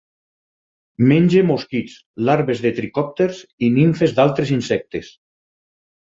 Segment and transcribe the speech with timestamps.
[1.09, 1.97] Menja mosquits,
[2.29, 5.13] larves de tricòpters i nimfes d'altres insectes.